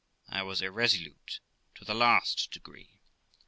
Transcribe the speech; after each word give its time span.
I 0.29 0.41
was 0.41 0.63
irresolute 0.63 1.41
to 1.75 1.85
the 1.85 1.93
last 1.93 2.49
degree. 2.49 2.97